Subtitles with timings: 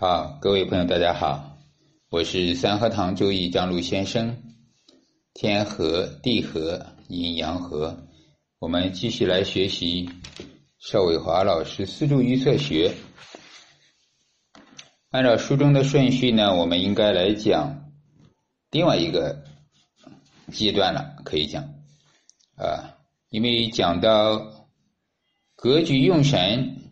[0.00, 1.58] 好，各位朋友，大家好，
[2.08, 4.34] 我是三合堂周易张璐先生。
[5.34, 8.08] 天和地和阴阳和，
[8.60, 10.08] 我们继续来学习
[10.78, 12.94] 邵伟华老师四柱预测学。
[15.10, 17.92] 按照书中的顺序呢，我们应该来讲
[18.70, 19.44] 另外一个
[20.50, 21.62] 阶段了，可以讲
[22.56, 22.96] 啊，
[23.28, 24.66] 因为讲到
[25.56, 26.90] 格局用神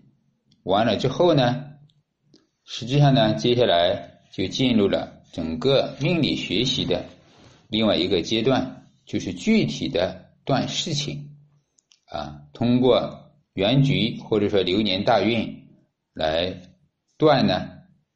[0.62, 1.64] 完了之后呢。
[2.70, 7.02] 实际上呢，接下来就进入了整个命理学习的
[7.66, 11.30] 另外一个阶段，就是具体的断事情
[12.04, 15.64] 啊，通过原局或者说流年大运
[16.12, 16.60] 来
[17.16, 17.70] 断呢，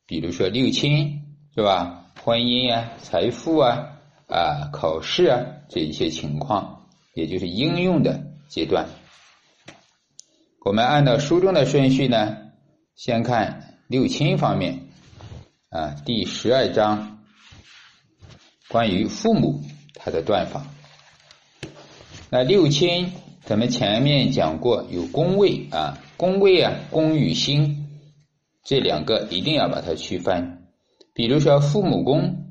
[0.07, 1.23] 比如说六亲
[1.55, 5.41] 是吧，婚姻啊、财富啊、啊考试啊
[5.71, 8.87] 这一些情况，也就是应用的阶段。
[10.61, 12.37] 我们按照书中的顺序呢，
[12.95, 13.71] 先看。
[13.93, 14.87] 六亲方面，
[15.69, 17.19] 啊，第十二章
[18.71, 19.61] 关于父母
[19.93, 20.67] 他的断法。
[22.31, 23.13] 那六亲
[23.45, 27.87] 咱们前面讲过，有宫位啊，宫位啊，宫与星
[28.65, 30.63] 这两个一定要把它区分。
[31.13, 32.47] 比如说父母宫，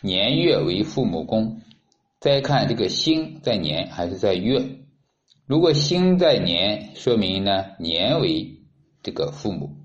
[0.00, 1.60] 年月为父母宫，
[2.18, 4.60] 再看这个星在年还是在月。
[5.46, 8.58] 如果星在年，说明呢年为
[9.04, 9.76] 这个父母。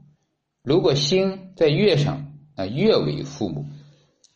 [0.66, 3.67] 如果星在月上，那月为父母，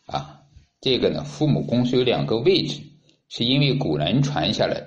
[0.06, 0.42] 啊，
[0.80, 2.80] 这个呢，父母宫是有两个位置，
[3.28, 4.80] 是因为古人传下来。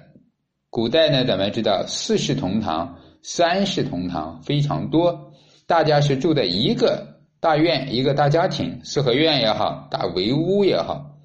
[0.69, 5.33] 古代呢，咱们知道四世同堂、三世同堂非常多，
[5.67, 11.17] 大家是住在一个大院、一个大家庭，四合院也好，大围屋也好，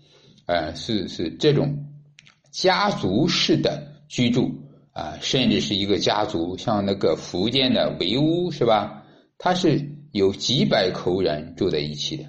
[0.46, 1.86] 呃，是是这种
[2.50, 4.50] 家族式的居住
[4.90, 9.04] 啊，甚至是一个家族，像那个福建的围屋是吧？
[9.38, 9.96] 它是。
[10.18, 12.24] 有几百口人住在一起的，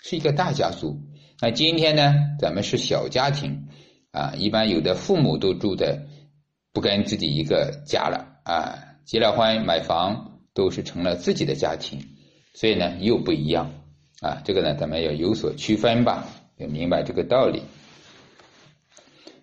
[0.00, 0.96] 是一个大家族。
[1.40, 3.66] 那今天呢，咱们是小家庭
[4.12, 6.06] 啊，一般有的父母都住在
[6.72, 11.98] 不跟自己一个家了啊，结了婚买房都是成了自己的家庭，
[12.54, 13.72] 所以呢又不一样
[14.20, 14.40] 啊。
[14.44, 16.28] 这个呢，咱们要有所区分吧，
[16.58, 17.64] 要明白这个道理。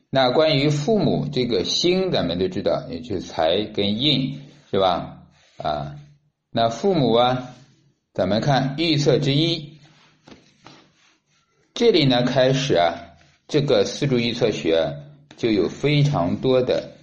[0.10, 4.40] 那关于父母这个星，咱们都知道，也就是财跟印，
[4.72, 5.22] 是吧？
[5.58, 5.96] 啊，
[6.50, 7.56] 那父母啊。
[8.20, 9.78] 咱们看预测之一，
[11.74, 12.94] 这里呢开始啊，
[13.48, 14.94] 这个四柱预测学
[15.38, 16.98] 就有非常多的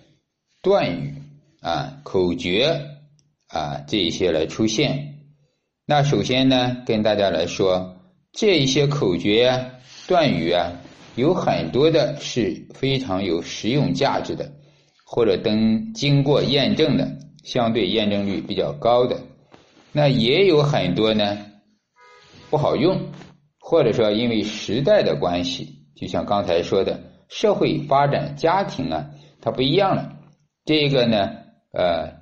[0.63, 1.15] 断语
[1.63, 2.89] 啊、口诀
[3.49, 5.15] 啊这一些来出现。
[5.87, 7.97] 那首先呢，跟大家来说，
[8.33, 9.71] 这一些口诀啊、
[10.07, 10.71] 断语啊，
[11.15, 14.53] 有很多的是非常有实用价值的，
[15.07, 17.11] 或者等经过验证的，
[17.43, 19.19] 相对验证率比较高的。
[19.97, 21.39] 那也有很多呢，
[22.51, 23.01] 不好用，
[23.59, 29.09] 或者说因为时代的关系，就像刚才说的，社会发展、家庭啊，
[29.41, 30.19] 它不一样了。
[30.67, 31.31] 这个呢，
[31.73, 32.13] 呃，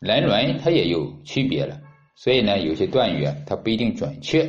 [0.00, 1.78] 人伦它也有区别了，
[2.16, 4.48] 所以呢，有些断语啊，它不一定准确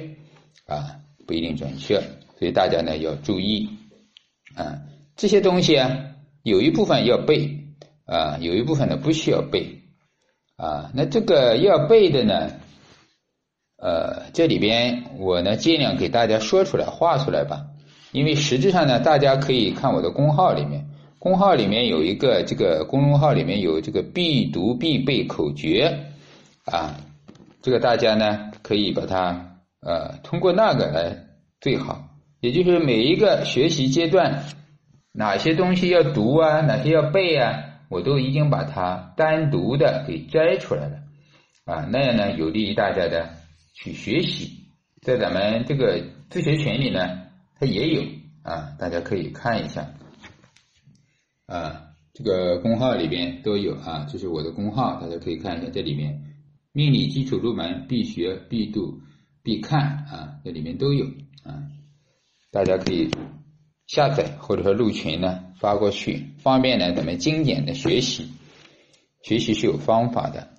[0.66, 2.00] 啊，不一定准确，
[2.38, 3.68] 所以大家呢要注意
[4.56, 4.80] 啊，
[5.18, 7.58] 这些东西啊，有一部分要背
[8.06, 9.82] 啊，有一部分呢不需要背
[10.56, 10.90] 啊。
[10.96, 12.50] 那这个要背的呢？
[13.82, 17.66] 呃，这里边我呢尽量给大家说出来、画出来吧，
[18.12, 20.86] 因为实质上呢，大家可以看我的公号里面，
[21.18, 25.98] 公号里面有一个这个公众号里面有这个必读必背口诀
[26.66, 26.98] 啊，
[27.62, 31.16] 这个大家呢可以把它呃通过那个来
[31.62, 32.04] 最好，
[32.42, 34.44] 也就是每一个学习阶段
[35.14, 40.98] 哪些东西要读啊，哪些要背啊，我都已经把它单独的给摘出来了
[41.64, 43.39] 啊，那样呢有利于大家的。
[43.82, 44.66] 去学习，
[45.02, 47.00] 在咱们这个自学群里呢，
[47.58, 48.04] 它也有
[48.44, 49.94] 啊，大家可以看一下
[51.46, 56.22] 啊，这个公号里边都有啊，这是我的公号，大家可以看一下，这里面
[56.74, 59.00] 命理基础入门必学必读
[59.44, 61.06] 必看啊，这里面都有
[61.46, 61.64] 啊，
[62.52, 63.10] 大家可以
[63.88, 68.30] 下载或者说入群呢发过去，方便呢咱们精简的学习，
[69.24, 70.50] 学习是有方法的。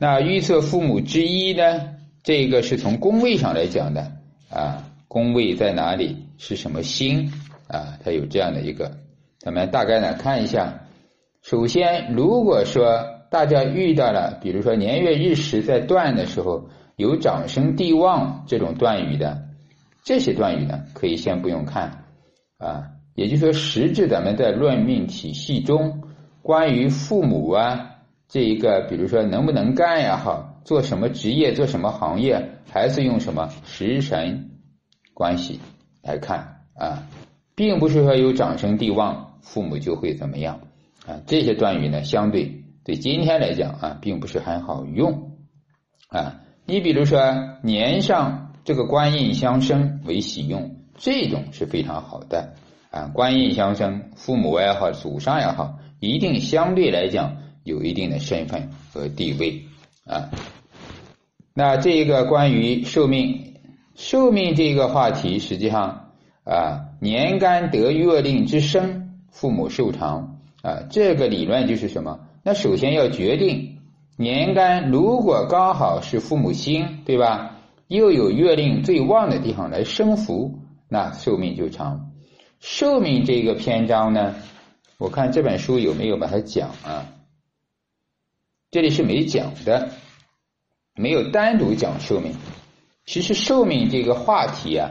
[0.00, 1.93] 那预测父母之一呢？
[2.24, 4.10] 这个是从宫位上来讲的
[4.48, 6.16] 啊，宫位在哪里？
[6.38, 7.30] 是什么星
[7.68, 7.98] 啊？
[8.02, 8.90] 它有这样的一个，
[9.38, 10.80] 咱们大概呢看一下。
[11.42, 19.42] 首先，如果说大家遇到了，比如说年月日时在断的时候有长生地旺这种断语的，
[20.02, 22.04] 这些断语呢可以先不用看
[22.56, 22.86] 啊。
[23.14, 26.02] 也就是说，实质咱们在论命体系中，
[26.40, 27.96] 关于父母啊
[28.28, 30.53] 这一个，比如说能不能干也好。
[30.64, 34.50] 做什么职业、做什么行业，还是用什么食神
[35.12, 35.60] 关系
[36.02, 37.06] 来看啊，
[37.54, 40.60] 并不是说有长生地旺，父母就会怎么样
[41.06, 41.20] 啊。
[41.26, 45.32] 这些断语呢，相对对今天来讲啊，并不是很好用
[46.08, 46.40] 啊。
[46.66, 47.20] 你比如说
[47.62, 52.54] 年上这个官印相生为喜用，这种是非常好的
[52.90, 53.10] 啊。
[53.12, 59.64] 官印相生，父母也好，祖上也好，一定相对来讲有一定的身份和地位
[60.06, 60.30] 啊。
[61.54, 63.54] 那这一个关于寿命，
[63.94, 66.10] 寿命这个话题，实际上
[66.44, 72.26] 啊，年干得月令之生，父母寿长啊，这个理论就是什么？
[72.42, 73.78] 那首先要决定。
[74.16, 77.58] 年干如果刚好是父母星，对吧？
[77.86, 80.58] 又有月令最旺的地方来生福，
[80.88, 82.10] 那寿命就长。
[82.60, 84.34] 寿命这个篇章呢，
[84.98, 87.12] 我看这本书有没有把它讲啊？
[88.70, 89.90] 这里是没讲的，
[90.96, 92.32] 没有单独讲寿命。
[93.06, 94.90] 其实寿命这个话题啊，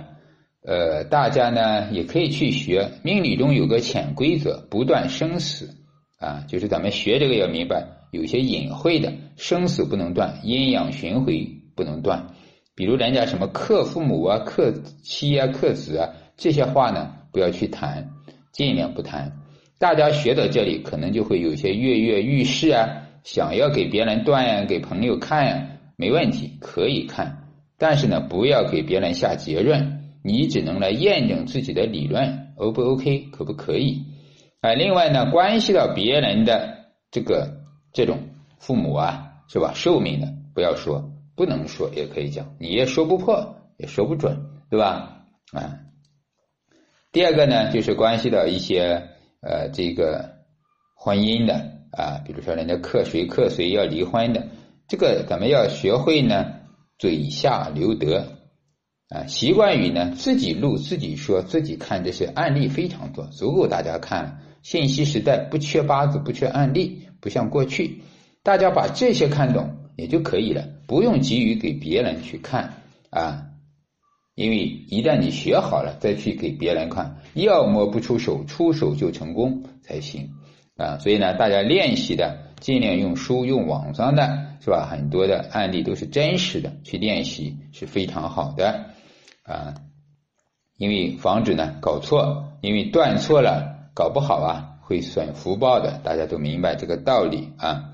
[0.63, 2.91] 呃，大家呢也可以去学。
[3.03, 5.69] 命理中有个潜规则，不断生死
[6.19, 7.87] 啊，就是咱们学这个要明白。
[8.11, 11.33] 有些隐晦的生死不能断，阴阳循环
[11.75, 12.27] 不能断。
[12.75, 14.71] 比如人家什么克父母啊、克
[15.01, 18.07] 妻啊、克子啊这些话呢，不要去谈，
[18.51, 19.31] 尽量不谈。
[19.79, 22.87] 大家学到这里，可能就会有些跃跃欲试啊，
[23.23, 25.67] 想要给别人断呀，给朋友看呀，
[25.97, 27.49] 没问题，可以看。
[27.77, 34.05] 但是呢，不要给别人下结论，你只能来验证自己的理论，O 不 OK，可不可以？
[34.61, 37.61] 啊，另外呢，关系到别人的这个。
[37.95, 39.73] 这种父母啊，是吧？
[39.75, 45.27] 寿命的不要说，不能说也可以讲，你也说不破，也说不准，对吧？
[45.51, 45.77] 啊。
[47.11, 49.09] 第二个呢，就是关系到一些
[49.43, 50.37] 呃这个
[50.95, 51.53] 婚姻的
[51.91, 54.47] 啊，比如说人家克谁克谁要离婚的，
[54.93, 56.51] 这个咱们要学会呢，
[56.99, 58.27] 嘴下留德
[59.09, 64.41] 啊，习惯于呢自己录自己说自己看这些案例非常多，足够大家看。
[64.61, 67.07] 信息时代不缺八字，不缺案例。
[67.19, 68.03] 不像过去，
[68.43, 73.45] 大家把这些看懂也就可以了，不用急于给别人去看啊，
[74.35, 80.29] 因为一旦你学好了再去给别人看，要么不出手，出手就成功才行
[80.77, 80.99] 啊。
[80.99, 84.87] 所以呢，大家练习的尽量用书、用网上的是吧？
[84.89, 88.85] 很多的案例都是真实的，去练习是非常好的
[89.43, 89.73] 啊，
[90.77, 94.69] 因为防止呢搞错，因为断错了，搞不好啊。
[94.85, 97.91] 会损福报的，大家都明白这个道理啊。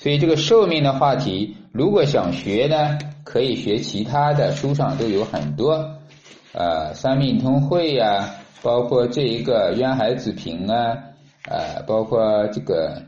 [0.00, 5.98] 所以这个寿命的话题，如果想学呢，可以学其他的书上都有很多，
[6.52, 10.98] 呃，三命通会呀，包括这一个渊海子平啊，
[11.48, 13.00] 呃，包括这个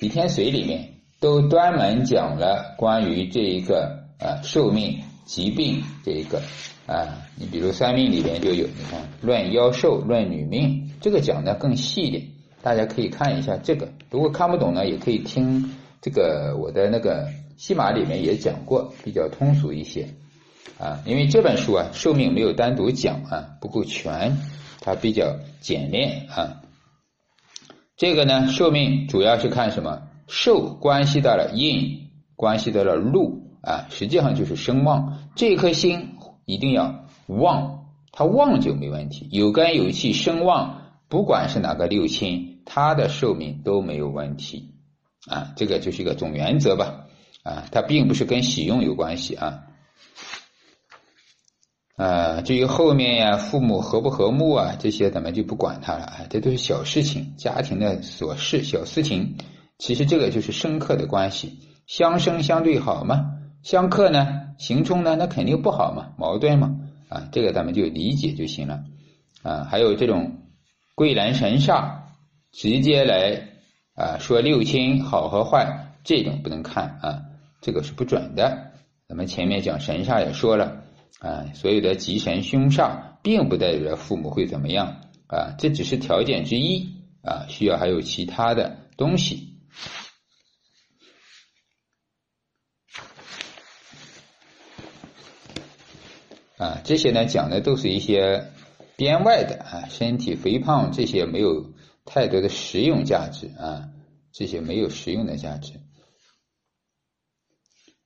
[0.00, 6.42] 李天水里面都专门讲了关于这一个呃寿命疾病这一个
[6.86, 7.22] 啊。
[7.36, 12.24] 你比如三命里面就有，你看论妖寿论女命，这个讲的更细一点。
[12.60, 20.08] 大家可以看一下这个，如果看不懂呢，也可以听这个我的那个戏码里面也讲过，比较通俗一些
[20.78, 21.02] 啊。
[21.06, 24.38] 因为这本书啊，寿命没有单独讲啊，不够全，
[24.80, 26.62] 它比较简练啊。
[27.96, 30.02] 这个呢，寿命主要是看什么？
[30.26, 35.18] 寿关系到了印，关系到了禄啊，实际上就是声旺。
[35.34, 42.50] 这颗星一定要旺，它旺就没问题，有根有气，声旺，不管是哪个六亲。
[42.66, 44.70] 它的寿命都没有问题
[45.28, 47.04] 啊，这个就是一个总原则吧
[47.42, 49.64] 啊，它并不是跟喜用有关系啊
[51.96, 59.36] 啊，至于后面呀，父母和不和睦啊，这些咱们就不管它了啊，这都是小事情，家庭的琐事小事情。
[59.78, 63.32] 其实这个就是生克的关系，相生相对好嘛，
[63.62, 64.26] 相克呢，
[64.58, 66.76] 行冲呢，那肯定不好嘛，矛盾嘛
[67.08, 68.84] 啊，这个咱们就理解就行了
[69.42, 69.64] 啊。
[69.70, 70.38] 还有这种
[70.94, 72.04] 贵人神煞。
[72.56, 73.48] 直接来
[73.96, 77.22] 啊说六亲好和坏，这种不能看啊，
[77.60, 78.70] 这个是不准的。
[79.08, 80.83] 咱们前面讲神煞也说了
[81.24, 86.90] 啊，所有的吉神凶煞，并不代表着父母会怎么样啊，这只是条件之一
[87.22, 89.58] 啊，需要还有其他的东西
[96.58, 98.52] 啊，这些呢讲的都是一些
[98.96, 101.72] 边外的啊，身体肥胖这些没有。
[102.06, 103.88] 太多的实用价值啊，
[104.30, 105.80] 这些没有实用的价值。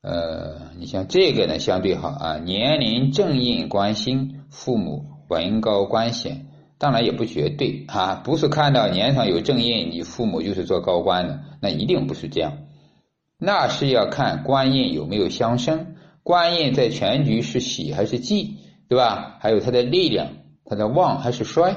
[0.01, 6.47] 呃，你像这个呢，相对好啊，年龄正印官星，父母文高官显，
[6.79, 12.59] 当然也不绝对啊，不是看到年上有正印，你父母就是做高官的，那一定不是这样
[13.39, 19.37] 那是要看官印有没有相生，官印在全局是喜还是忌，对吧？
[19.41, 20.29] 还有它的力量，
[20.65, 21.73] 它的旺还是衰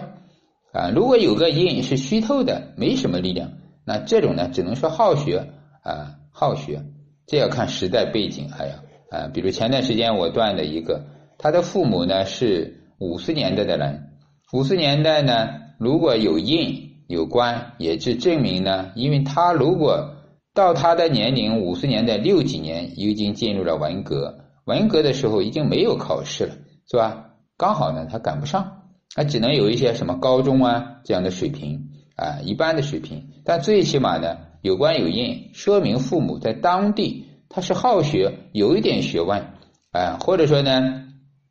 [0.74, 0.92] 啊？
[0.94, 6.84] 如果有个印是虚透的，没什么力量，那这种呢，只能说好学啊，好学。
[7.32, 8.74] 这要看时代背景，还要
[9.10, 11.06] 啊，比如前段时间我断的一个，
[11.38, 14.10] 他的父母呢是五十年代的人，
[14.52, 15.48] 五十年代呢
[15.80, 20.14] 如果有印有官，也就证明呢，因为他如果
[20.54, 26.56] 到他的年龄五十年代六几年已经进入了文革，文革的时候已经没有考试了，
[26.92, 27.28] 是吧？
[27.56, 34.51] 刚好呢他赶不上，他只能有一些什么高中啊这样的水平啊一般的水平，但最起码呢。
[34.62, 39.48] 有官有印，说明父母在当地他是好学，有一点学问，
[39.92, 41.04] 啊，或者说呢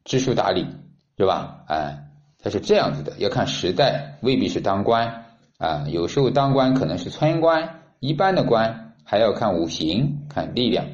[0.04, 0.66] 知书达理，
[1.18, 1.64] 是吧？
[1.68, 2.04] 哎，
[2.38, 5.26] 他是这样子的，要看时代，未必是当官
[5.58, 10.86] 啊，有时候当官可能是村官，一般的官还要看五行，看力量，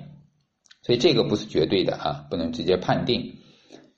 [0.83, 3.35] 所以这个不是绝对的啊，不能直接判定。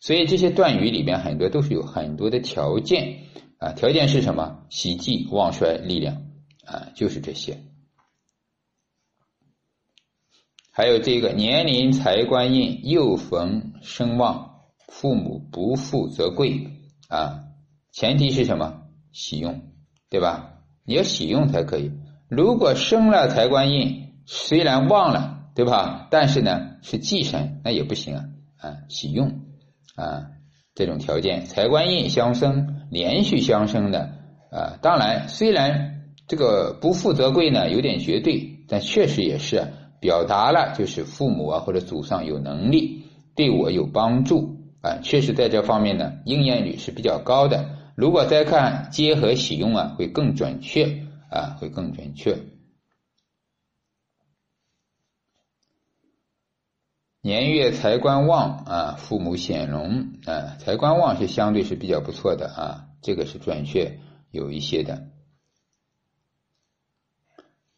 [0.00, 3.18] 所以这些断语里面很多都是有很多的条件
[3.58, 4.64] 啊，条件是什么？
[4.68, 6.22] 喜忌旺衰力量
[6.66, 7.58] 啊，就是这些。
[10.78, 16.68] 还有这个年龄财官印又逢声旺，父母不富则贵
[17.08, 17.46] 啊，
[17.90, 18.82] 前提是什么？
[19.10, 19.60] 喜用，
[20.08, 20.60] 对吧？
[20.86, 21.90] 你要喜用才可以。
[22.28, 26.06] 如果生了财官印，虽然旺了，对吧？
[26.12, 28.24] 但是呢是忌神，那也不行啊
[28.60, 29.40] 啊，喜用
[29.96, 30.28] 啊，
[30.76, 34.12] 这种条件财官印相生，连续相生的
[34.52, 34.78] 啊。
[34.80, 39.72] 当然，虽然这个不富则贵呢，有点绝对，但确实也是。
[40.00, 47.76] 表达了就是父母啊或者祖上有能力对我有帮助啊，确实在这方面呢应验率是比较高的。
[47.96, 52.38] 如果再看结合使用啊，会更准确啊，会更准确。
[57.20, 63.98] 年月财官旺啊，父母显荣啊，财官旺是相对是比较不错的啊，这个是准确
[64.30, 65.08] 有一些的。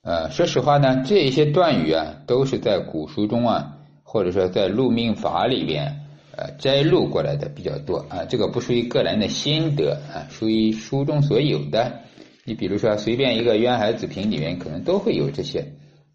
[0.02, 8.25] 呃，说实话呢，这一些断语啊，都是在古书中啊，或者说在录命法里边，呃，摘录过来的比较多啊。
[8.26, 12.00] 这个不属于个人的心得啊，属于书中所有的。
[12.45, 15.73] 你比如说，随便一个《渊海子平》里面，可能都会有这些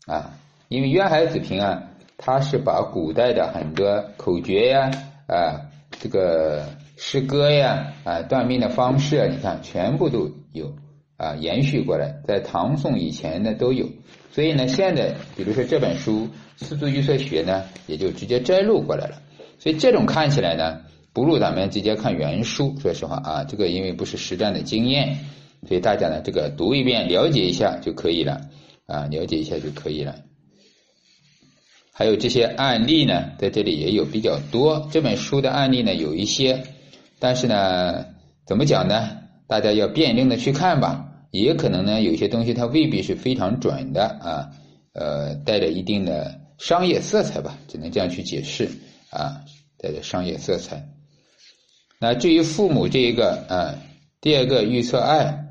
[0.07, 0.31] 啊。
[0.67, 1.83] 因为《渊海子平》啊，
[2.17, 4.89] 它是把古代的很多口诀呀、
[5.27, 5.61] 啊
[5.91, 6.65] 这个
[6.97, 10.73] 诗歌呀、啊断命的方式，你看全部都有。
[11.17, 13.89] 啊，延续过来，在唐宋以前呢都有，
[14.31, 19.21] 所以呢，现在比如说这本书《四柱预测学》呢，也就直接摘录过来了。
[19.57, 20.81] 所以这种看起来呢，
[21.13, 22.75] 不如咱们直接看原书。
[22.81, 25.17] 说实话啊，这个因为不是实战的经验，
[25.67, 28.41] 所以大家呢这个读一遍，了解一下就可以了
[28.85, 30.15] 啊，了解一下就可以了。
[31.93, 34.89] 还有这些案例呢，在这里也有比较多。
[34.91, 36.63] 这本书的案例呢有一些，
[37.19, 38.05] 但是呢，
[38.45, 39.21] 怎么讲呢？
[39.47, 44.49] 大家要辩证的去看吧，也可能呢，有些东西它未必是非常准的啊，
[44.93, 48.67] 呃，带着一定的商业色彩吧，只能这样去解释
[49.11, 49.41] 啊，
[49.77, 50.89] 带着商业色彩。
[51.99, 53.75] 那至于父母这一个啊，
[54.19, 55.45] 第二个预测爱，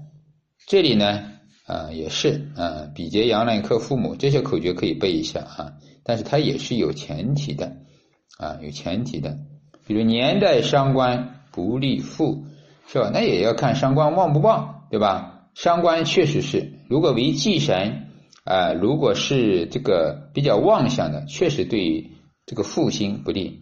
[0.66, 1.30] 这里呢
[1.66, 5.72] 啊也是啊，比劫阳刃克父母，这些口诀可以背一下啊，
[6.02, 7.76] 但是它也是有前提的
[8.38, 9.38] 啊，有前提的，
[9.86, 12.44] 比如年代伤官不利父。
[12.86, 13.10] 是吧？
[13.12, 15.48] 那也要看伤官旺不旺，对吧？
[15.54, 18.08] 伤官确实是，如果为忌神
[18.44, 22.10] 啊，如果是这个比较旺相的，确实对
[22.46, 23.60] 这个父亲不利。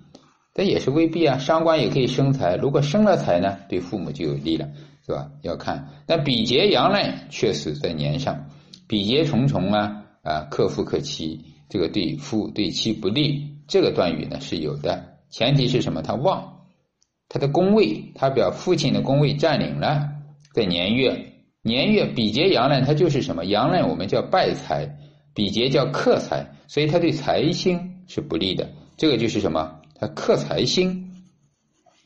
[0.55, 4.69] 但也是未必啊，伤官也可以生财，如果生了财呢，对父母就有利了，
[5.07, 5.31] 是吧？
[5.43, 5.89] 要看。
[6.07, 8.51] 但比劫阳刃确实在年上，
[8.87, 16.03] 比劫重重啊啊，克父克妻，这个对父对妻不利，这个断语呢是有的，前提是什么？
[16.03, 16.52] 他旺。
[17.33, 20.07] 他的宫位，他表父亲的宫位占领了，
[20.53, 23.47] 在年月，年月比劫阳刃，它就是什么？
[23.47, 24.99] 阳刃我们叫败财，
[25.33, 28.69] 比劫叫克财，所以他对财星是不利的。
[28.99, 29.81] 这个就是什么？
[29.99, 31.11] 他克财星，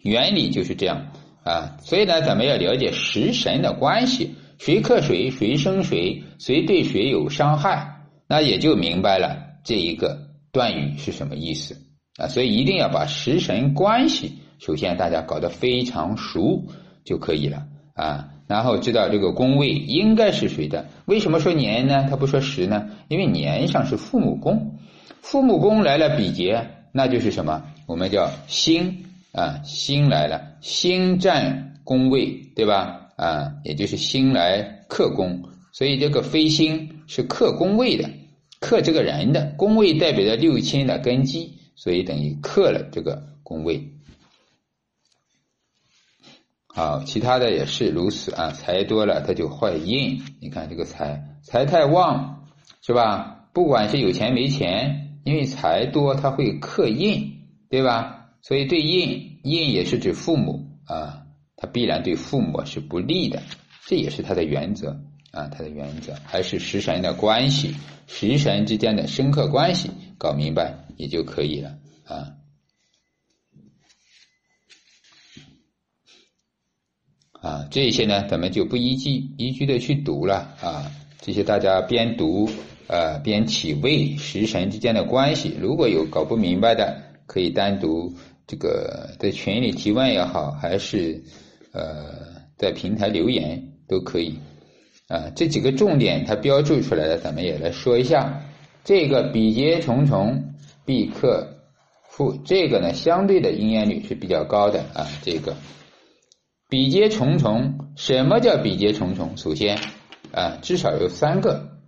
[0.00, 1.09] 原理就是这样
[1.42, 1.76] 啊。
[1.83, 7.97] 所以呢，咱们要了解食神的关系，谁克谁，谁生谁，谁对谁有伤害，
[8.28, 10.16] 那也就明白了这一个
[10.52, 11.76] 断语是什么意思
[12.16, 12.28] 啊。
[12.28, 14.38] 所以一定要把食神关系。
[14.58, 16.64] 首先，大家搞得非常熟
[17.04, 20.86] 就可以了啊，然后知道这个宫位应该是谁的。
[21.04, 22.06] 为什么说年呢？
[22.08, 22.88] 他不说时呢？
[23.08, 24.78] 因为年上是父母宫，
[25.20, 27.62] 父母宫来了比劫，那就是什么？
[27.86, 33.10] 我们叫星啊，星来了，星占宫位，对吧？
[33.16, 38.10] 啊，也就是星来克宫，所以这个飞星是克宫位的
[38.60, 43.92] 克这个人的宫位代表着六亲的根基，所以等于克了这个宫位。
[46.76, 48.50] 好，其他的也是如此啊。
[48.50, 50.21] 财多了，它就坏印。
[50.42, 52.45] 你看这个财，财太旺，
[52.83, 53.49] 是吧？
[53.54, 57.40] 不管是有钱没钱，因为财多，它会克印，
[57.71, 58.26] 对吧？
[58.42, 61.23] 所以对印，印也是指父母啊，
[61.56, 63.42] 它必然对父母是不利的，
[63.87, 67.75] 这也是它的原则啊，它的原则还是食神的关系，
[68.06, 71.71] 食神之间的深刻关系，搞明白也就可以了
[72.04, 72.35] 啊。
[77.47, 80.91] 啊，这些呢，咱们就不依据依据的去读了啊。
[81.21, 82.50] 这些大家边读
[82.88, 85.55] 呃边体味食神之间的关系。
[85.61, 88.12] 如果有搞不明白的，可以单独
[88.49, 91.23] 这个在群里提问也好，还是
[91.71, 92.17] 呃
[92.59, 94.35] 在平台留言都可以
[95.07, 95.31] 啊。
[95.37, 98.43] 这几个重点它标注出来的，咱们也来说一下。
[98.83, 100.53] 这个比劫重重
[100.85, 101.47] 必克
[102.09, 105.07] 负，这个呢相对的应验率是比较高的啊。
[105.23, 105.55] 这个。
[106.68, 109.37] 比劫重重，什么叫比劫重重？
[109.37, 109.78] 首先，
[110.32, 111.78] 啊，至少有三个。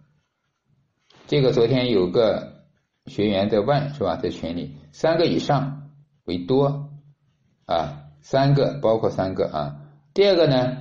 [1.26, 2.62] 这个昨天有个
[3.06, 4.14] 学员在问，是吧？
[4.16, 5.90] 在群里，三个以上
[6.26, 6.90] 为多，
[7.66, 9.76] 啊，三个包括三个啊。
[10.14, 10.76] 第二个呢，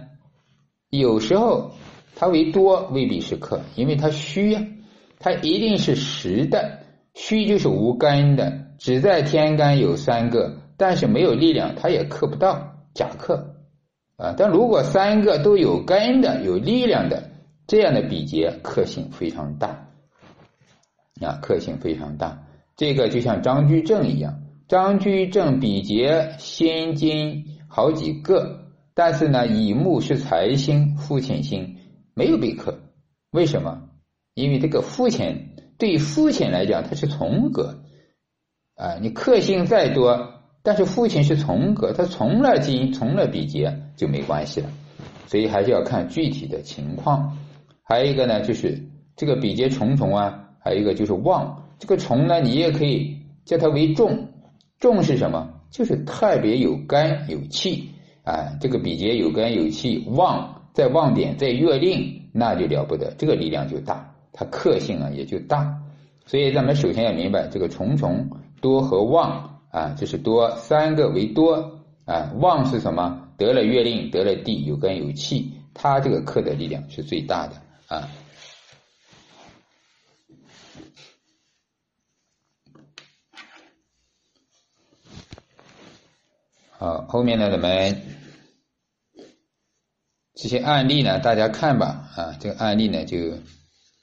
[0.92, 1.72] 有时候
[2.16, 4.63] 它为多未必是克，因为它虚呀，
[5.18, 6.84] 它一定是实的。
[7.16, 13.56] 虚就是无根的，只在天干有三个，但是没有力量，它也克不到，假克。
[14.18, 17.30] 啊，但如果三个都有根的、有力量的，
[17.68, 19.90] 这样的比劫克性非常大，
[21.22, 22.44] 啊，克性非常大。
[22.76, 31.78] 这个就像张居正一样，张居正比劫先金好几个，但是呢，乙木是财星、父亲星，
[32.16, 32.80] 没有被克。
[33.32, 33.84] 为什么？
[34.34, 37.84] 因为这个父亲对父亲来讲，他是从格，
[38.76, 40.37] 啊，你克星再多。
[40.64, 44.70] 但是父亲是从格，他从了金，从了比劫就没关系了，
[45.26, 47.38] 所以还是要看具体的情况。
[47.84, 48.84] 还有一个呢，就是
[49.15, 51.63] 这个比劫重重啊，还有一个就是旺。
[51.80, 54.28] 这个重呢，你也可以叫它为重。
[54.80, 55.50] 重是什么？
[55.72, 57.89] 就是特别有根有气
[58.24, 58.58] 啊。
[58.60, 65.82] 这个比劫有根有气，旺在旺点在月令，那就了不得，这个力量就大，它克性啊也就大。
[66.26, 69.57] 所以咱们首先要明白这个重重多和旺。
[69.69, 73.23] 啊，就是多三个为多啊，旺是什么？
[73.38, 78.10] 得了月令，得了地，有根有气，它这个克的力量是最大的啊。
[86.80, 88.01] 好，后面呢，咱们
[90.34, 93.17] 这些案例呢，大家看吧啊，这个案例呢，就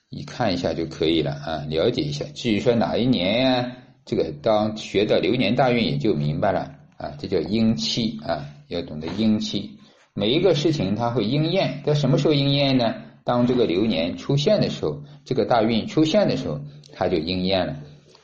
[0.08, 2.24] 你看一下就可以了啊，了解一下。
[2.34, 3.76] 至于说哪一年呀？
[4.04, 9.78] 这个当学的流年大运也就明白了啊，这叫阴期啊，要懂得阴期。
[10.14, 12.94] 每一个事情它会应验，在什么时候应验呢？
[13.24, 16.60] 当这个流年出现的时候，这个大运出现的时候，
[16.92, 17.76] 它就应验了。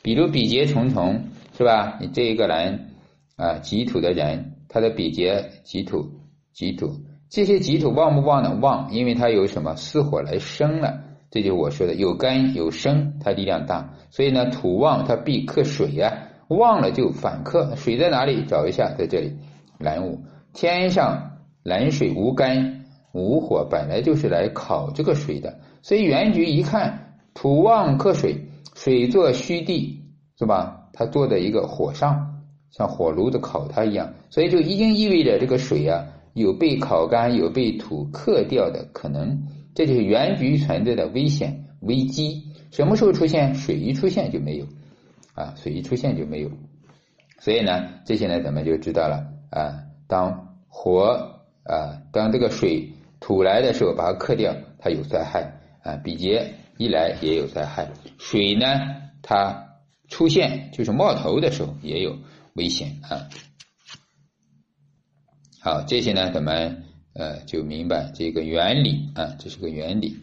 [0.02, 1.24] 比如比劫重重，
[1.56, 1.98] 是吧？
[2.00, 2.90] 你这一个人
[3.36, 6.10] 啊，己土的人，他的比劫己土，
[6.52, 8.58] 己土，这些己土旺不旺呢？
[8.60, 11.04] 旺，因为它有什么四火来生了。
[11.30, 13.88] 这就是我说的，有干有生，它力量大。
[14.10, 16.12] 所以呢，土旺它必克水呀，
[16.48, 17.72] 旺了就反克。
[17.76, 18.44] 水在哪里？
[18.46, 19.32] 找一下，在这里。
[19.78, 20.18] 蓝五，
[20.52, 25.56] 天上蓝水无干无火，本来就是来烤这个水的。
[25.82, 28.36] 所以原局一看，土旺克水，
[28.74, 30.02] 水做虚地，
[30.36, 30.88] 是吧？
[30.92, 34.12] 它坐在一个火上，像火炉子烤它一样。
[34.30, 39.40] 所以就已经意味着这个水啊，有被烤干，有被土克掉的可能。
[39.74, 43.54] 这就是原局存在的危险危机，什么时候出现？
[43.54, 44.66] 水一出现就没有，
[45.34, 46.50] 啊，水一出现就没有，
[47.38, 49.84] 所以呢，这些呢，咱们就知道了啊。
[50.06, 55.96] 当火啊，当这个水土来的时候，把它克掉，它有灾害啊。
[55.96, 58.66] 比劫一来也有灾害，水呢，
[59.22, 59.78] 它
[60.08, 62.18] 出现就是冒头的时候也有
[62.54, 63.28] 危险啊。
[65.60, 66.89] 好，这些呢，咱们。
[67.12, 70.16] 呃，就明白这个原理啊，这是个原理，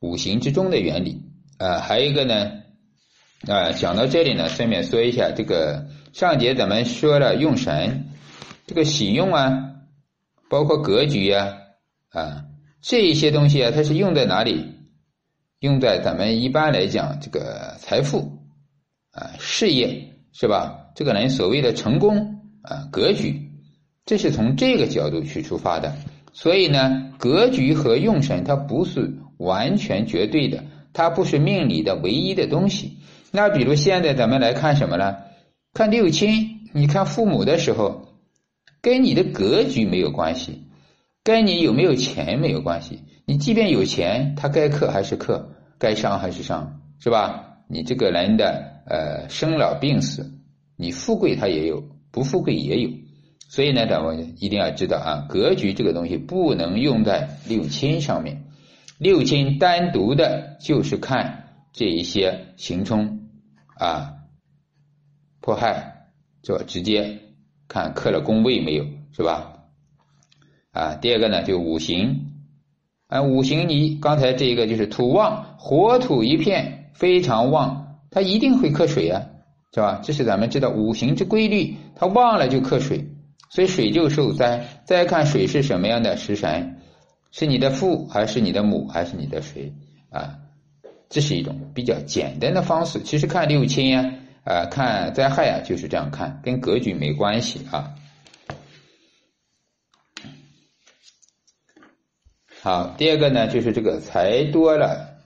[0.00, 1.20] 五行之中的原理
[1.58, 1.80] 啊。
[1.80, 2.50] 还有一个呢，
[3.46, 8.06] 啊，讲到这里呢，顺便说一下，这个上节咱们说了用神，
[8.66, 9.74] 这个喜用啊，
[10.48, 11.54] 包括格局啊，
[12.08, 12.44] 啊，
[12.80, 14.64] 这一些东西啊，它是用在哪里？
[15.60, 18.38] 用在咱们一般来讲，这个财富
[19.12, 20.90] 啊，事业是吧？
[20.94, 23.50] 这个人所谓的成功啊，格局。
[24.06, 25.96] 这是从这个角度去出发的，
[26.32, 32.98] 所以呢，格局和用神它不是完全绝对的，它不是命理的唯一的东西。
[33.30, 35.16] 那比如现在咱们来看什么呢？
[35.72, 38.08] 看六亲，你看父母的时候，
[38.82, 40.64] 跟你的格局没有关系，
[41.24, 43.00] 跟你有没有钱没有关系。
[43.24, 47.56] 你即便有钱，他该克还是克，该伤还是伤，是吧？
[47.68, 50.30] 你这个人的呃生老病死，
[50.76, 52.90] 你富贵他也有，不富贵也有。
[53.54, 58.42] 所以呢，咱们一定要知道啊，格局这个东西不能用在六亲上面。
[58.98, 63.28] 六亲单独的就是看这一些行冲
[63.76, 64.14] 啊、
[65.40, 66.08] 迫害，
[66.42, 67.20] 就直接
[67.68, 69.52] 看克了宫位没有，是吧？
[70.72, 72.32] 啊，第二个呢，就五行，
[73.06, 79.22] 啊，五行你刚才这一个就是土旺，火土一片非常旺，它一定会克水啊，
[79.72, 80.00] 是吧？
[80.02, 83.04] 这是咱们知道五行之规律，它旺了就克水，
[83.54, 84.82] 所以水就受灾。
[84.84, 86.80] 再看水是什么样的食神。
[87.30, 89.72] 是你的父还是你的母还是你的谁
[90.10, 90.38] 啊？
[91.08, 93.00] 这是一种比较简单的方式。
[93.04, 94.12] 其实看六亲呀，
[94.42, 97.94] 啊，看灾害啊，就是这样看，跟格局没关系啊。
[102.60, 105.20] 好，第二个呢，就是这个财多了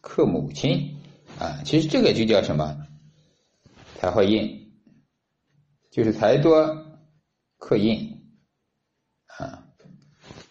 [0.00, 0.96] 克母亲
[1.40, 1.58] 啊。
[1.64, 2.76] 其实这个就叫什么？
[3.98, 4.70] 财会印，
[5.90, 6.85] 就是财多
[7.58, 8.22] 克印
[9.38, 9.64] 啊。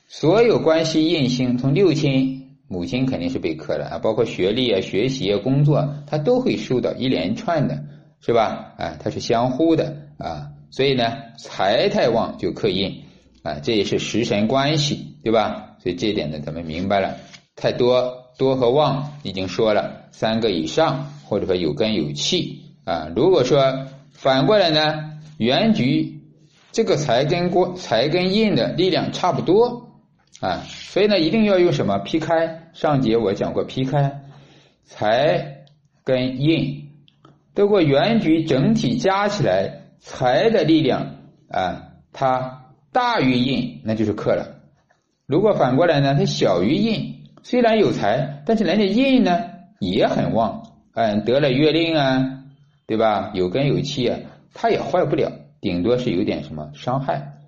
[0.07, 7.83] 所有关系印星，从六亲母亲肯定是被克的啊，包括学历啊、学习啊、工作，它都会受到一连串的，
[8.21, 8.73] 是吧？
[8.77, 13.03] 啊，它是相互的啊，所以呢，财太旺就克印
[13.43, 15.75] 啊，这也是食神关系，对吧？
[15.83, 17.17] 所以这一点呢，咱们明白了。
[17.55, 23.11] 太多多和旺已经说了三个以上，或者说有根有气啊。
[23.15, 26.14] 如果说反过来呢，原局
[26.75, 29.91] 这个财跟过财跟印的力量差不多。
[30.41, 32.69] 啊，所以呢，一定要用什么劈开？
[32.73, 34.23] 上节我讲过，劈开
[34.83, 35.63] 财
[36.03, 36.89] 跟印，
[37.55, 41.15] 如果原局整体加起来，财的力量
[41.47, 44.57] 啊，它大于印，那就是克了。
[45.27, 49.45] 如果反过来呢，它小于印，虽然有财，但是人家印呢
[49.79, 52.43] 也很旺，嗯，得了月令啊，
[52.85, 53.31] 对吧？
[53.33, 54.19] 有根有气啊，
[54.53, 57.39] 它也坏不了，顶多是有点什么伤害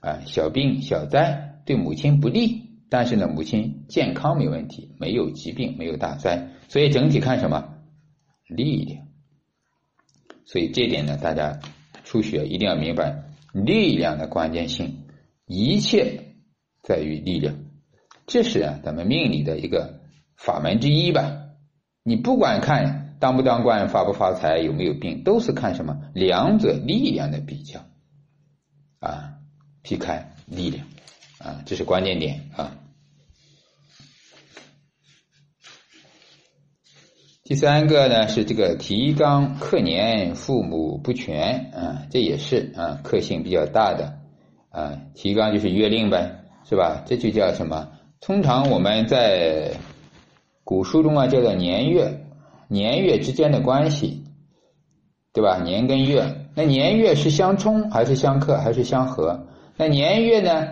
[0.00, 1.46] 啊，小病小灾。
[1.66, 7.74] 对母亲不利，但是呢，母亲健康没问题，没有疾病，没有大灾，所以整体看什么
[8.48, 9.06] 力量。
[10.44, 11.60] 所以这点呢，大家
[12.02, 15.04] 初学一定要明白力量的关键性，
[15.46, 16.34] 一切
[16.82, 17.54] 在于力量，
[18.26, 20.00] 这是啊咱们命理的一个
[20.36, 21.42] 法门之一吧。
[22.02, 27.80] 你不管看当不当官、发不发财、有没有病，都是看什么两者力量的比较
[28.98, 29.34] 啊，
[29.82, 30.86] 劈开力量。
[31.38, 32.76] 啊，这是关键点啊。
[37.44, 44.18] 第三个呢是这个提纲克年父母不全啊，这也是啊克性比较大的
[44.68, 45.00] 啊。
[45.14, 47.02] 提纲就是月令呗，是吧？
[47.06, 47.90] 这就叫什么？
[48.20, 49.72] 通常我们在
[50.62, 52.26] 古书中啊叫做年月，
[52.70, 54.22] 年月之间的关系，
[55.32, 55.60] 对吧？
[55.60, 59.48] 年跟月，那年月是相冲还是相克还是相合？
[59.76, 60.68] 那年月呢？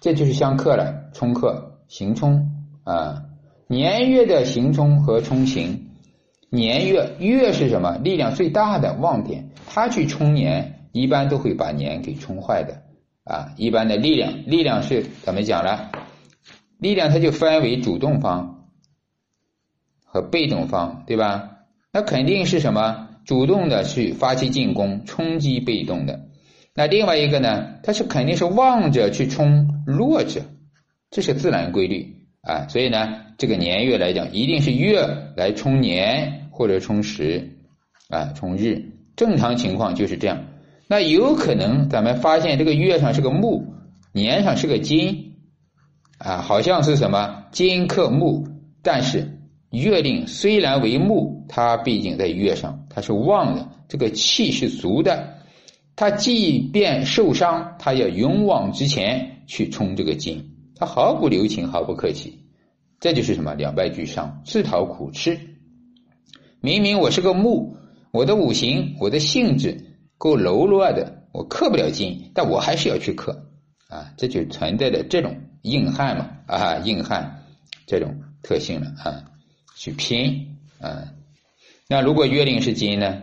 [0.00, 2.48] 这就是相克了，冲克行冲
[2.84, 3.24] 啊，
[3.66, 5.90] 年月的行冲和冲行，
[6.50, 7.96] 年月月是什么？
[7.98, 12.80] 力量最大的旺点，它去冲年，一般都会把年给冲坏的
[13.24, 13.52] 啊。
[13.56, 15.90] 一般的力量，力量是怎么讲了？
[16.78, 18.59] 力量它就分为主动方
[20.12, 21.50] 和被动方，对吧？
[21.92, 23.08] 那肯定是什么？
[23.24, 26.20] 主动的去发起进攻，冲击被动的。
[26.74, 27.74] 那另外一个呢？
[27.82, 30.40] 它是肯定是望着去冲弱者，
[31.10, 32.66] 这是自然规律啊。
[32.68, 37.50] 所以呢，这个年月来讲，一定是月来冲年或者冲时
[38.08, 38.82] 啊，冲日。
[39.16, 40.46] 正常情况就是这样。
[40.88, 43.74] 那有可能咱们发现这个月上是个木，
[44.12, 45.34] 年上是个金
[46.18, 48.48] 啊，好像是什么金克木，
[48.82, 49.38] 但是
[49.70, 55.38] 月令虽然为木，它毕竟在月上，它是旺的，这个气是足的。
[55.96, 62.46] 他即便受伤，他要勇往直前去冲这个金，他毫不留情，毫不客气。
[63.00, 65.38] 这就是什么两败俱伤，自讨苦吃。
[66.60, 67.76] 明明我是个木，
[68.12, 73.46] 我的五行，我的性质够柔弱的，我克不了金，但我还是要去克
[73.88, 74.12] 啊！
[74.16, 77.44] 这就存在的这种硬汉嘛啊，硬汉
[77.86, 79.29] 这种特性了啊，
[79.80, 81.08] 去拼啊。
[81.88, 83.22] 那如果月令是金呢，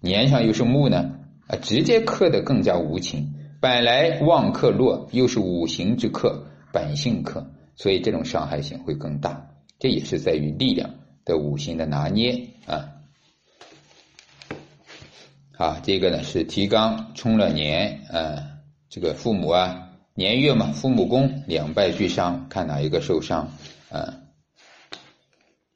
[0.00, 1.20] 年上又是木呢？
[1.46, 3.32] 啊，直接克的更加无情。
[3.62, 9.48] 本来旺克弱，又是五行之克，本性克，所以这种伤害性会更大。
[9.78, 10.90] 这也是在于力量
[11.24, 12.90] 的五行的拿捏啊。
[15.56, 23.50] 好，这个呢是提纲冲了年啊，这个父母啊年月嘛，父母宫两败俱伤，看哪一个受伤
[23.90, 24.20] 啊？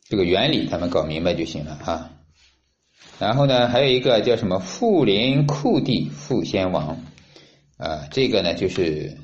[0.08, 2.10] 这个原理咱们搞明白就行了哈。
[3.18, 6.98] 然后呢，还有一个叫什么父临库地父先王
[7.76, 9.18] 啊，这个呢就是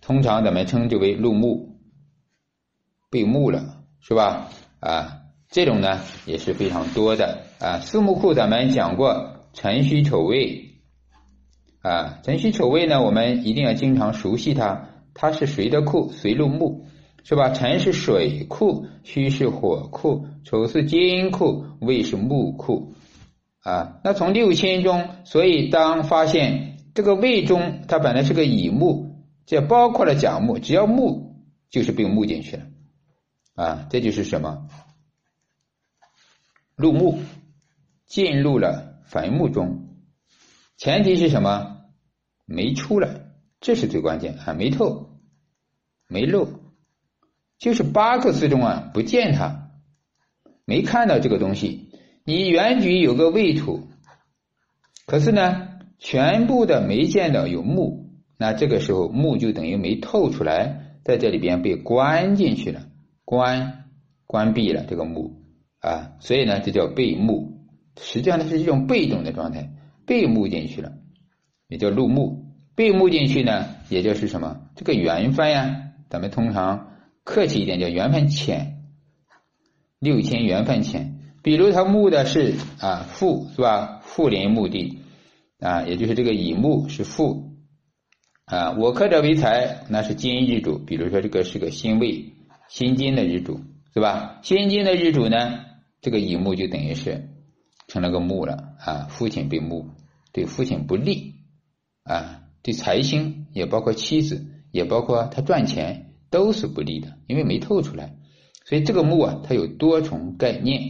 [0.00, 1.76] 通常咱们称之为入墓，
[3.10, 4.48] 被墓了是吧？
[4.80, 7.78] 啊，这种呢也是非常多的啊。
[7.78, 10.80] 四木库咱们讲过辰戌丑未
[11.80, 16.12] 啊，辰戌丑未呢，我们一定要经常熟悉它，它是谁的库？
[16.12, 16.86] 谁入墓？
[17.24, 17.50] 是吧？
[17.50, 22.94] 辰是水库，戌是火库，丑是金库，未是木库。
[23.60, 32.66] 啊，那从六亲中，所以当发现这个未中，它本来是个乙木，这包括了甲木，只要木就是被木进去了。
[33.54, 34.66] 啊，这就是什么？
[36.74, 37.20] 入木，
[38.06, 39.88] 进入了坟墓中，
[40.76, 41.76] 前提是什么？
[42.44, 43.08] 没出来，
[43.60, 45.20] 这是最关键啊，没透，
[46.08, 46.48] 没漏，
[47.62, 49.70] 就是八个字中啊，不见它，
[50.64, 51.90] 没看到这个东西。
[52.24, 53.86] 你原局有个未土，
[55.06, 55.68] 可是呢，
[56.00, 62.82] 全部的没见到有木，那这个时候木就等于没透出来，在这里边被关进去了，
[63.24, 63.84] 关
[64.26, 65.44] 关闭了这个木
[65.78, 67.60] 啊，所以呢，这叫被木。
[67.96, 69.70] 实际上它是一种被动的状态，
[70.04, 70.94] 被木进去了，
[71.68, 72.44] 也叫入木。
[72.74, 74.62] 被木进去呢，也就是什么？
[74.74, 76.88] 这个缘分呀，咱们通常
[77.24, 78.82] 客气一点叫缘分浅，
[79.98, 81.20] 六千缘分浅。
[81.42, 84.00] 比如他木的是啊父是吧？
[84.02, 85.00] 父临墓地
[85.58, 87.56] 啊，也就是这个乙木是父
[88.44, 88.72] 啊。
[88.72, 90.78] 我克者为财，那是金日主。
[90.78, 92.32] 比如说这个是个辛未
[92.68, 93.60] 辛金的日主
[93.92, 94.40] 是吧？
[94.42, 95.64] 辛金的日主呢，
[96.00, 97.28] 这个乙木就等于是
[97.88, 99.06] 成了个木了啊。
[99.10, 99.90] 父亲被木，
[100.32, 101.34] 对父亲不利
[102.04, 102.40] 啊。
[102.62, 108.12] 对财星也包括妻子，也包括他赚钱都是不利的，因为没透出来。
[108.64, 110.80] 所以这个木啊，它有多重概念。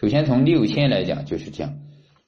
[0.00, 1.74] 首先从六亲来讲就是这样，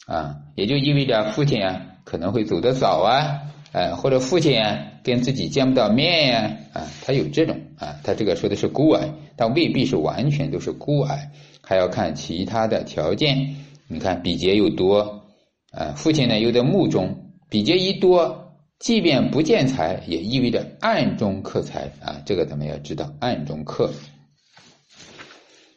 [0.07, 3.41] 啊，也就意味着父亲啊可能会走得早啊，
[3.73, 11.31] 哎，或者父亲啊跟自己见不到面呀，啊，他有这种啊，他这个说的是孤矮，但未必是完全都是孤矮，
[11.63, 13.55] 还要看其他的条件。
[13.89, 15.25] 你看比劫又多，
[15.73, 18.42] 啊，父亲呢又在墓中，比劫一多，
[18.83, 23.89] 即便不见财，也意味着暗中克财啊，这个咱们要知道，暗中克。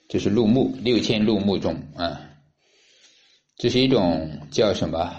[0.10, 2.20] 这是入木六千入木中啊，
[3.58, 5.14] 这是一种叫什么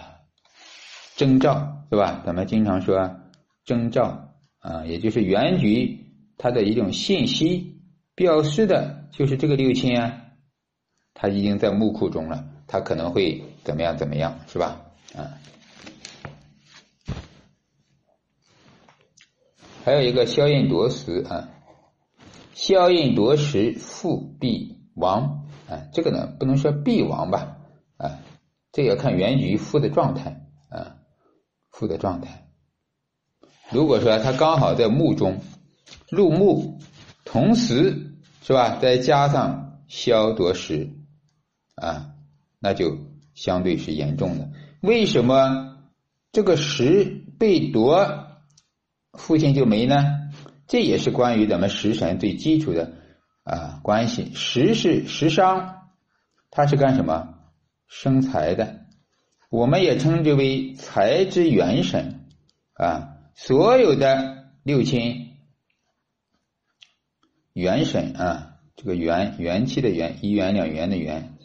[1.14, 2.25] 征兆是吧？
[2.27, 3.09] 咱们经常说
[3.64, 5.96] 征兆啊，也就是原局
[6.38, 7.81] 它的一种信息，
[8.16, 10.25] 表示的就是这个六亲啊，
[11.14, 14.83] 它已经在木库中了，它可能会怎么样怎么样是吧？
[15.14, 15.38] 啊，
[19.87, 21.49] 还有一个消印夺食啊，
[22.55, 24.75] 消印夺食复必。
[24.96, 27.59] 亡啊，这个呢不能说必亡吧
[27.96, 28.18] 啊，
[28.72, 30.96] 这要看原局复的状态啊，
[31.70, 32.49] 复的状态。
[33.70, 35.38] 如果说他刚好在墓中
[36.11, 36.81] 入墓，
[37.25, 40.90] 同时是吧，再加上消夺食
[41.77, 42.14] 啊，
[42.59, 42.99] 那就
[43.35, 44.51] 相对是严重的。
[44.81, 45.77] 为什么
[46.33, 48.26] 这个食被夺，
[49.16, 49.96] 父亲就没呢？
[50.66, 52.92] 这也是关于咱们食神最基础的。
[53.44, 55.92] 啊，关系食是食伤，
[56.50, 57.35] 它是干什么？
[57.87, 58.87] 生财的，
[59.50, 62.24] 我们也称之为财之元神
[62.72, 63.18] 啊。
[63.37, 65.29] 所有的六亲
[67.52, 71.37] 元神啊，这个元元气的元，一元两元的元，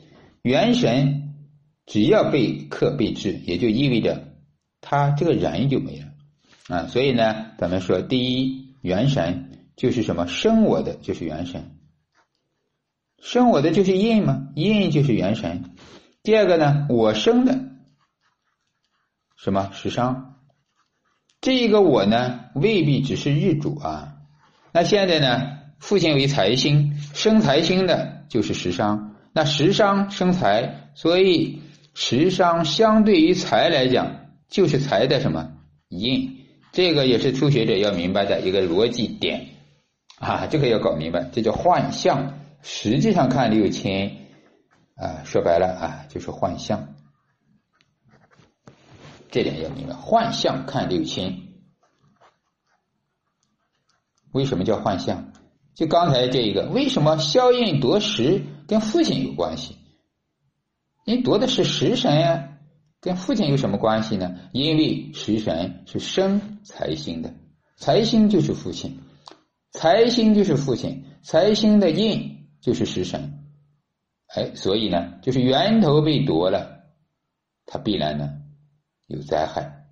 [0.42, 1.36] 元神
[1.86, 4.34] 只要被克被制，也就意味着
[4.82, 6.08] 他这个人就没了
[6.72, 6.88] 啊。
[6.88, 10.28] 所以呢，咱们说第一元神就是什么？
[10.28, 11.78] 生我的就是元神。
[13.22, 15.76] 生我的就是印嘛，印就是元神。
[16.24, 17.60] 第二个呢，我生的
[19.38, 20.40] 什么时伤？
[21.40, 24.18] 这一个我呢，未必只是日主啊。
[24.72, 29.16] 那现在呢，父亲为财星，生财星的就是时伤。
[29.34, 31.62] 那时伤生财，所以
[31.94, 35.54] 时伤相对于财来讲，就是财的什么
[35.90, 36.41] 印？
[36.72, 39.48] 这个也是初学者要明白的一个逻辑点
[40.18, 42.40] 啊，这个要搞明白，这叫幻象。
[42.62, 44.18] 实际上看六亲
[44.96, 46.96] 啊，说白了啊，就是幻象。
[49.30, 51.54] 这点要明白，幻象看六亲，
[54.32, 55.34] 为什么叫幻象？
[55.74, 58.44] 就刚才这一个，为什么消印夺食？
[58.68, 59.76] 跟父亲有关系。
[61.06, 62.51] 你夺的是食神呀，
[63.02, 64.38] 跟父亲有什么关系呢？
[64.54, 67.34] 因为食神是生财星的，
[67.76, 69.00] 财星就是父亲，
[69.72, 73.40] 财星就是父亲，财星的印就是食神。
[74.28, 76.84] 哎，所以呢，就是源头被夺了，
[77.66, 78.30] 它必然呢
[79.08, 79.88] 有灾害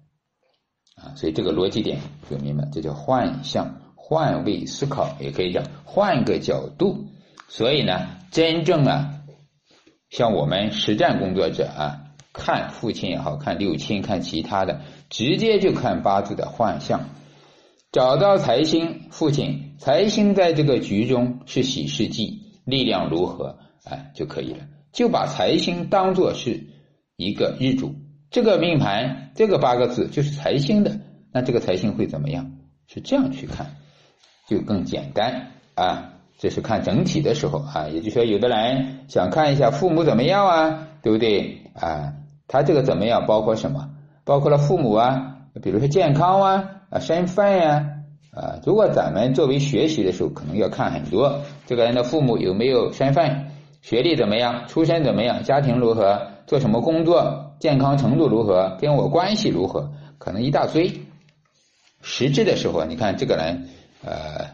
[0.96, 1.16] 啊。
[1.16, 7.08] 所以这个逻辑点就明白，这叫换向、换位思考，也可以讲换个角度。
[7.48, 9.16] 所以呢，真正啊。
[10.12, 12.09] 像我们实战工作者啊，
[12.40, 17.10] 看父亲也好看六亲，看其他的，直接就看八字的幻象，
[17.92, 24.60] 找到财星，父亲财星在这个局中是喜事忌，力量如何，哎就可以了。
[24.94, 26.68] 就把财星当做是
[27.18, 27.96] 一个日主，
[28.32, 31.02] 这个命盘这个八个字就是财星的，
[31.34, 32.54] 那这个财星会怎么样？
[32.88, 33.76] 是这样去看，
[34.48, 36.14] 就更简单啊。
[36.42, 42.14] 这是看整体的时候啊，也就是说，有的人想看一下父母怎么样啊，对不对啊？
[42.50, 43.26] 他这个怎么样？
[43.26, 43.92] 包括什么？
[44.26, 47.86] 包括了父母啊，比如说健康啊、啊身份呀
[48.34, 48.60] 啊。
[48.66, 61.06] 如果咱们作为学习的时候，可能要看很多，这个人的父母有没有身份、学历怎么样、出身怎么样、家庭如何、做什么工作、健康程度如何、跟我关系如何，可能一大堆。
[62.02, 63.70] 实质的时候，你看这个人
[64.04, 64.46] 呃，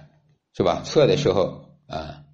[0.54, 0.82] 是吧？
[0.84, 1.64] 测的时候。
[1.88, 2.26] 啊，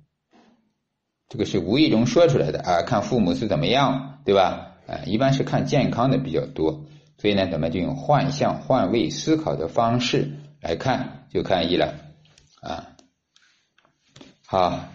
[1.27, 2.83] 这个是无意中说出来的啊！
[2.83, 4.70] 看父母是怎么样，对吧？
[4.87, 6.85] 啊，一般是看健康的比较多，
[7.17, 11.93] 所以呢，咱们就用换向、换位思考的方式来看，就看一了
[12.61, 12.87] 啊。
[14.45, 14.85] 好，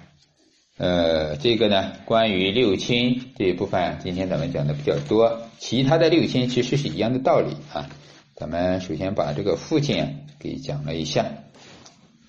[0.77, 7.89] 呃，这个呢，关于六亲这一部分，今天咱们讲的比较多，其他的六亲其实是一样的道理啊。
[8.35, 11.27] 咱们首先把这个父亲给讲了一下，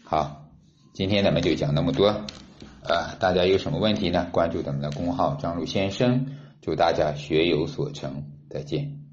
[0.04, 0.44] 好。
[0.94, 2.08] 今天咱们就讲那么多，
[2.82, 4.28] 啊，大家有什么问题呢？
[4.32, 6.26] 关注咱们的公号张璐先生，
[6.62, 9.07] 祝大家学有所成，再见。